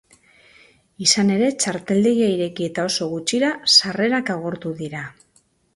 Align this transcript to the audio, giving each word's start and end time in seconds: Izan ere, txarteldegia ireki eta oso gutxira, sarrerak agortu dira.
Izan 1.07 1.29
ere, 1.35 1.49
txarteldegia 1.65 2.31
ireki 2.39 2.67
eta 2.71 2.89
oso 2.93 3.11
gutxira, 3.15 3.55
sarrerak 3.79 4.35
agortu 4.39 4.75
dira. 4.83 5.09